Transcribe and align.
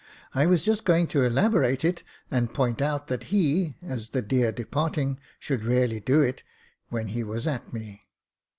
I 0.33 0.47
was 0.47 0.65
just 0.65 0.83
going 0.83 1.05
to 1.09 1.23
elaborate 1.23 1.85
it, 1.85 2.01
and 2.31 2.51
point 2.51 2.81
out 2.81 3.05
that 3.05 3.25
he— 3.25 3.75
^as 3.85 4.09
the 4.13 4.23
dear 4.23 4.51
departing— 4.51 5.19
should 5.39 5.61
really 5.61 5.99
do 5.99 6.21
it, 6.21 6.41
when 6.89 7.09
he 7.09 7.23
was 7.23 7.45
at 7.45 7.71
me. 7.71 8.01